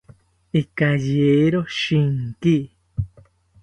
Ikayero 0.61 1.59
shinki 1.77 2.55